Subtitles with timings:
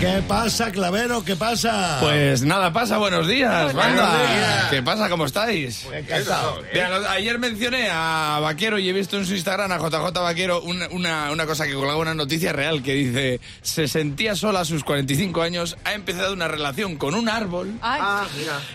[0.00, 1.22] ¿Qué pasa, Clavero?
[1.22, 1.98] ¿Qué pasa?
[2.00, 4.16] Pues nada pasa, buenos días, banda.
[4.32, 4.64] días.
[4.70, 5.10] ¿Qué pasa?
[5.10, 5.84] ¿Cómo estáis?
[5.92, 6.62] Encantado.
[6.72, 10.62] Mira, lo- ayer mencioné a Vaquero y he visto en su Instagram a JJ Vaquero
[10.62, 14.64] una, una, una cosa que colgaba una noticia real que dice se sentía sola a
[14.64, 18.26] sus 45 años, ha empezado una relación con un árbol Ay, Ah,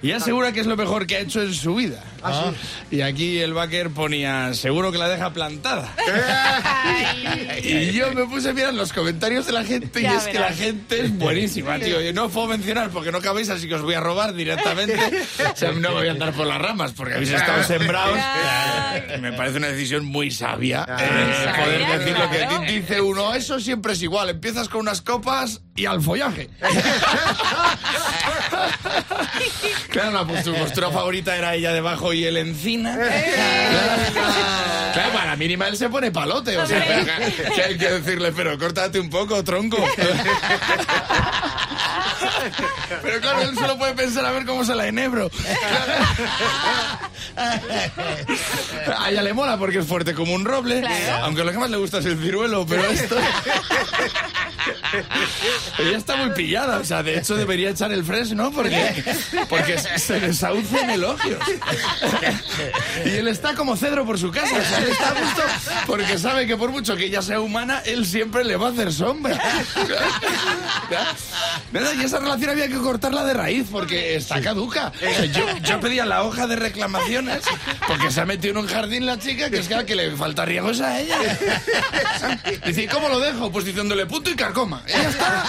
[0.00, 2.02] y asegura que es lo mejor que ha hecho en su vida.
[2.22, 2.52] Ah,
[2.90, 5.94] Y aquí el Vaquer ponía seguro que la deja plantada.
[7.62, 10.38] Y yo me puse a mirar los comentarios de la gente y Ya es que
[10.38, 12.00] la gente es buenísima, tío.
[12.00, 14.98] Yo no os puedo mencionar porque no cabéis, así que os voy a robar directamente.
[15.52, 18.18] O sea, no me voy a andar por las ramas porque habéis estado sembrados.
[19.16, 23.34] Y me parece una decisión muy sabia eh, poder decir lo que dice uno.
[23.34, 24.28] Eso siempre es igual.
[24.30, 26.48] Empiezas con unas copas y al follaje.
[29.90, 32.94] Claro, la postu- postura favorita era ella debajo y él encina.
[32.94, 33.10] Claro,
[34.92, 36.56] Claro, para la mínima él se pone palote.
[36.58, 37.04] O sea, pero,
[37.54, 39.76] que hay que decirle, pero córtate un poco, tronco.
[43.02, 45.30] Pero claro, él solo puede pensar a ver cómo se la enebro.
[48.96, 50.80] A ella le mola porque es fuerte como un roble.
[50.80, 51.24] Claro.
[51.24, 53.16] Aunque lo que más le gusta es el ciruelo, pero esto.
[55.78, 59.04] Ella está muy pillada, o sea, de hecho debería echar el fresno porque,
[59.48, 61.38] porque se desahucian elogios.
[63.04, 65.42] Y él está como cedro por su casa, o sea, él está a gusto
[65.86, 68.92] porque sabe que por mucho que ella sea humana, él siempre le va a hacer
[68.92, 69.38] sombra.
[72.00, 74.90] Y esa relación había que cortarla de raíz porque está caduca.
[75.32, 77.42] Yo, yo pedía la hoja de reclamaciones
[77.86, 80.70] porque se ha metido en un jardín la chica que es que, le falta riego
[80.70, 81.18] es a ella.
[82.64, 83.50] Dice, ¿y cómo lo dejo?
[83.50, 84.79] Pues diciéndole punto y carcoma.
[84.86, 85.44] Y ya está.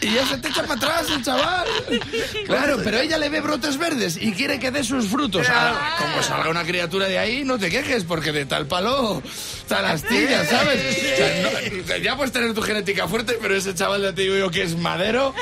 [0.00, 1.66] Y ya se te echa para atrás el chaval.
[2.46, 5.48] Claro, pero ella le ve brotes verdes y quiere que dé sus frutos.
[5.48, 9.22] Ahora, como salga una criatura de ahí, no te quejes, porque de tal palo,
[9.66, 10.80] tal astilla, ¿sabes?
[11.12, 14.36] O sea, no- ya puedes tener tu genética fuerte, pero ese chaval ya te digo
[14.36, 15.34] yo que es madero.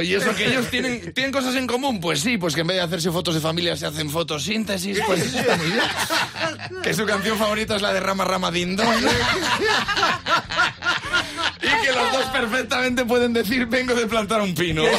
[0.00, 2.76] Y eso que ellos tienen, tienen cosas en común, pues sí, pues que en vez
[2.76, 5.82] de hacerse fotos de familia se hacen fotosíntesis, pues eso está muy bien.
[6.82, 8.96] Que su canción favorita es la de Rama Rama Dindón.
[11.60, 14.84] Y que los dos perfectamente pueden decir vengo de plantar un pino.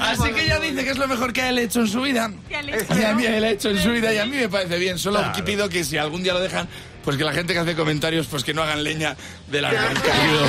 [0.00, 0.39] Así que
[0.70, 2.30] dice que es lo mejor que él ha hecho en su vida.
[2.48, 4.36] ¿Qué ha hecho, Y a mí él ha hecho en su vida y a mí
[4.36, 4.98] me parece bien.
[4.98, 6.68] Solo que pido que si algún día lo dejan,
[7.04, 9.16] pues que la gente que hace comentarios, pues que no hagan leña
[9.48, 10.46] del árbol caído.